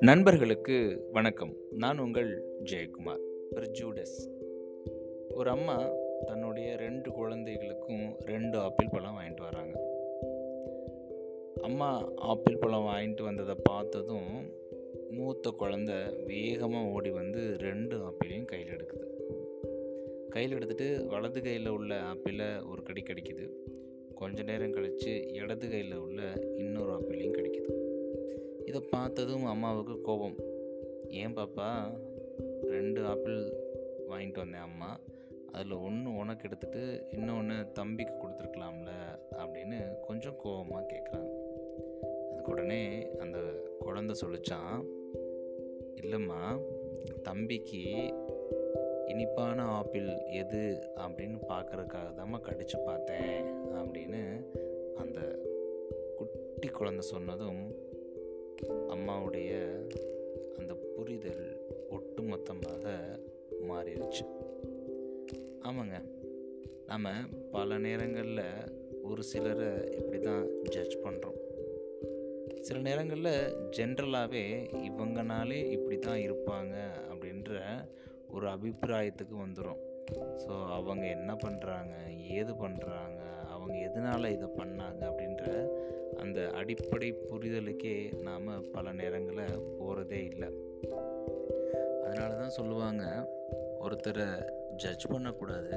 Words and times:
நண்பர்களுக்கு 0.00 1.08
வணக்கம். 1.12 1.56
நான் 1.70 1.98
உங்கள் 1.98 2.44
ஜெயக்குமார் 2.64 3.20
ஜூடஸ். 3.54 4.30
ஒரு 5.34 5.50
அம்மா 5.50 5.90
தன்னுடைய 6.26 6.76
ரெண்டு 6.76 7.10
குழந்தைகளுக்கும் 7.10 8.16
ரெண்டு 8.18 8.58
ஆப்பிள் 8.58 8.88
பழம் 8.90 9.18
வாங்கிட்டு 9.18 9.40
வராங்க. 9.40 9.80
அம்மா 11.62 12.12
ஆப்பிள் 12.16 12.56
பழம் 12.56 12.86
வாங்கிட்டு 12.86 13.22
வந்ததை 13.22 13.54
பார்த்ததும் 13.62 14.50
மூத்த 15.10 15.54
குழந்த 15.58 16.22
வேகமாக 16.26 16.88
ஓடி 16.88 17.10
வந்து 17.10 17.56
ரெண்டு 17.58 17.96
ஆப்பிளையும் 17.96 18.44
கையில் 18.44 18.68
எடுக்குது. 18.68 19.10
கையில் 20.28 20.58
எடுத்துகிட்டு 20.58 21.06
வலது 21.06 21.42
கையில் 21.42 21.66
உள்ள 21.66 22.00
ஆப்பிளை 22.00 22.46
ஒரு 22.70 22.82
கடி 22.82 23.02
கடிக்குது. 23.02 23.70
கொஞ்ச 24.22 24.42
நேரம் 24.42 24.72
கழித்து 24.72 25.32
இடது 25.32 25.70
கையில் 25.70 25.96
உள்ள 25.96 26.32
இன்னொரு 26.56 26.92
ஆப்பிளையும் 26.92 27.36
கிடைக்குது. 27.36 27.72
இதை 28.66 28.80
பார்த்ததும் 28.80 29.44
அம்மாவுக்கு 29.44 30.00
கோபம். 30.00 30.36
ஏன் 31.08 31.36
பாப்பா 31.36 31.98
ரெண்டு 32.62 33.04
ஆப்பிள் 33.04 33.52
வாங்கிட்டு 34.08 34.36
வந்தேன் 34.36 34.60
அம்மா. 34.60 35.00
அதில் 35.52 35.72
ஒன்று 35.72 36.16
உனக்கு 36.16 36.48
எடுத்துகிட்டு 36.48 37.12
இன்னொன்று 37.12 37.72
தம்பிக்கு 37.72 38.14
கொடுத்துருக்கலாம்ல 38.14 38.90
அப்படின்னு 39.32 40.00
கொஞ்சம் 40.06 40.36
கோபமாக 40.36 40.86
கேட்குறாங்க 40.86 41.30
அதுக்கு 42.32 42.50
உடனே 42.50 43.08
அந்த 43.18 43.38
குழந்த 43.80 44.14
சொல்லிச்சான் 44.20 44.84
இல்லைம்மா 46.02 46.60
தம்பிக்கு 47.22 48.14
இனிப்பான 49.12 49.62
ஆப்பிள் 49.62 50.08
எது 50.30 50.90
அப்படின்னு 50.96 51.38
பார்க்குறதுக்காக 51.48 52.14
தான் 52.14 52.42
கடிச்சு 52.42 52.84
பார்த்தேன் 52.84 53.46
அப்படின்னு 53.74 54.22
அந்த 54.96 55.20
குட்டி 56.16 56.68
குழந்தை 56.68 57.00
சொன்னதும் 57.02 57.62
அம்மாவுடைய 58.88 59.50
அந்த 60.58 60.74
புரிதல் 60.96 61.46
ஒட்டுமொத்தமாக 61.90 62.84
மாறிடுச்சு. 63.68 64.24
ஆமாங்க. 65.62 65.96
நம்ம 66.86 67.10
பல 67.50 67.78
நேரங்களில் 67.78 68.44
ஒரு 69.02 69.22
சிலரை 69.22 69.98
இப்படி 69.98 70.18
தான் 70.20 70.46
ஜட்ஜ் 70.62 70.96
பண்ணுறோம் 71.04 71.38
சில 72.60 72.80
நேரங்களில் 72.80 73.54
ஜென்ரலாகவே 73.76 74.44
இவங்கனாலே 74.88 75.70
இப்படி 75.70 75.98
தான் 75.98 76.18
இருப்பாங்க 76.18 76.74
அப்படின்ற 77.10 77.60
ஒரு 78.32 78.46
அபிப்பிராயத்துக்கு 78.48 79.36
வந்துடும் 79.44 79.80
ஸோ 80.36 80.72
அவங்க 80.72 81.06
என்ன 81.06 81.32
பண்ணுறாங்க 81.34 81.94
ஏது 82.30 82.52
பண்ணுறாங்க 82.54 83.20
அவங்க 83.50 83.74
எதனால் 83.78 84.32
இதை 84.32 84.48
பண்ணாங்க? 84.56 85.02
அப்படின்ற 85.10 85.44
அந்த 86.18 86.50
அடிப்படை 86.50 87.08
புரிதலுக்கே 87.30 87.94
நாம் 88.22 88.70
பல 88.72 88.92
நேரங்களில் 88.92 89.60
போகிறதே 89.78 90.24
இல்லை. 90.24 90.48
அதனால 92.04 92.34
தான் 92.34 92.56
சொல்லுவாங்க 92.58 93.04
ஒருத்தரை 93.80 94.26
ஜட்ஜ் 94.76 95.06
பண்ணக்கூடாது. 95.06 95.72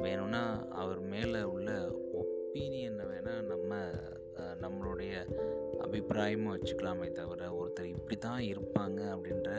வேணும்னா 0.00 0.66
அவர் 0.70 1.00
மேலே 1.00 1.42
உள்ள 1.42 1.70
ஒப்பீனியனை 2.20 3.04
வேணால் 3.12 3.48
நம்ம 3.52 3.74
நம்மளுடைய 4.62 5.12
அபிப்பிராயமும் 5.80 6.54
வச்சுக்கலாமே 6.56 7.08
தவிர 7.12 7.61
ஒருத்தர் 7.72 7.92
இப்படி 7.96 8.16
தான் 8.24 8.40
இருப்பாங்க 8.52 8.98
அப்படின்ற 9.12 9.50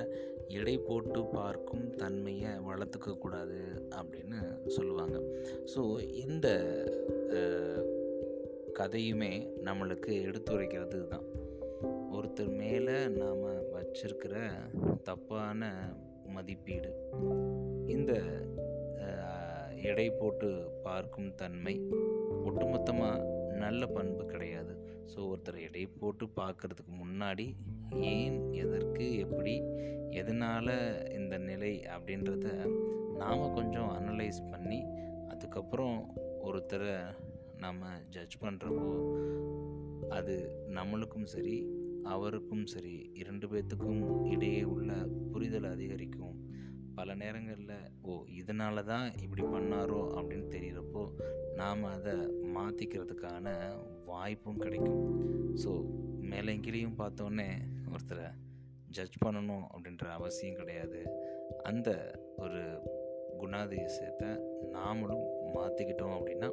எடை 0.58 0.74
போட்டு 0.88 1.20
பார்க்கும் 1.36 1.86
தன்மையை 2.02 2.52
வளர்த்துக்கக்கூடாது 2.68 3.60
அப்படின்னு 4.00 4.40
சொல்லுவாங்க. 4.76 5.18
ஸோ 5.72 5.82
இந்த 6.24 6.48
கதையுமே 8.80 9.32
நம்மளுக்கு 9.68 10.12
எடுத்துரைக்கிறது 10.28 11.00
தான் 11.14 11.26
ஒருத்தர் 12.18 12.54
மேலே 12.62 12.98
நாம் 13.22 13.44
வச்சிருக்கிற 13.76 14.36
தப்பான 15.10 15.72
மதிப்பீடு 16.36 16.94
இந்த 17.96 18.14
எடை 19.92 20.08
போட்டு 20.22 20.50
பார்க்கும் 20.88 21.32
தன்மை 21.42 21.76
ஒட்டுமொத்தமாக 22.48 23.32
நல்ல 23.64 23.84
பண்பு 23.96 24.24
கிடையாது. 24.26 24.53
ஸோ 25.16 25.20
ஒருத்தர் 25.20 25.62
எடை 25.62 25.86
போட்டு 25.86 26.26
பார்க்குறதுக்கு 26.26 26.94
முன்னாடி 27.04 27.56
ஏன் 28.00 28.54
எதற்கு 28.54 29.18
எப்படி 29.18 29.62
எதனால் 30.10 31.12
இந்த 31.12 31.38
நிலை 31.38 31.80
அப்படின்றத 31.80 32.66
நாம் 33.18 33.54
கொஞ்சம் 33.54 33.90
அனலைஸ் 33.90 34.50
பண்ணி 34.52 34.84
அதுக்கப்புறம் 35.28 36.16
ஒருத்தரை 36.44 36.96
நம்ம 37.58 37.86
ஜட்ஜ் 38.10 38.38
பண்ணுறப்போ 38.42 38.90
அது 40.10 40.66
நம்மளுக்கும் 40.68 41.24
சரி 41.24 41.82
அவருக்கும் 42.04 42.66
சரி 42.66 43.10
இரண்டு 43.14 43.48
பேர்த்துக்கும் 43.48 44.32
இடையே 44.32 44.64
உள்ள 44.64 45.08
புரிதல் 45.32 45.64
அதிகரிக்கும். 45.64 46.50
பல 46.96 47.14
நேரங்களில் 47.14 47.80
ஓ 48.02 48.24
இதனால 48.40 48.84
தான் 48.84 49.14
இப்படி 49.22 49.42
பண்ணாரோ? 49.42 50.00
அப்படின்னு 50.18 50.48
தெரிகிறப்போ 50.56 51.04
நாம் 51.56 51.84
அதை 51.84 52.14
மாற்றிக்கிறதுக்கான 52.56 53.76
வாய்ப்பும் 54.06 54.58
கிடைக்கும். 54.58 55.02
ஸோ 55.56 55.84
மேலே 56.20 56.54
கீழேயும் 56.56 56.98
பார்த்தோன்னே 56.98 57.48
ஒருத்தரை 57.94 58.28
ஜட்ஜ் 58.90 59.24
பண்ணணும் 59.26 59.66
அப்படின்ற 59.74 60.06
அவசியம் 60.06 60.56
கிடையாது. 60.56 61.02
அந்த 61.64 62.20
ஒரு 62.38 62.62
குணாதிசயத்தை 63.40 64.30
நாமளும் 64.72 65.26
மாற்றிக்கிட்டோம் 65.56 66.16
அப்படின்னா 66.18 66.52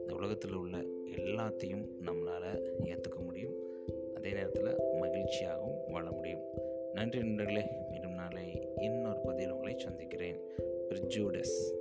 இந்த 0.00 0.14
உலகத்தில் 0.14 0.54
உள்ள 0.54 0.76
எல்லாத்தையும் 1.04 1.84
நம்மளால் 2.00 2.50
ஏற்றுக்க 2.84 3.18
முடியும். 3.18 3.54
அதே 4.14 4.32
நேரத்தில் 4.32 4.76
மகிழ்ச்சியாகவும் 5.00 5.78
வாழ 5.88 6.10
முடியும். 6.10 6.42
நன்றி 6.92 7.18
நண்பர்களே. 7.18 7.64
பதில் 9.24 9.52
உங்களை 9.52 9.78
சந்திக்கிறேன். 9.78 10.40
பிரிஜூடஸ். 10.88 11.79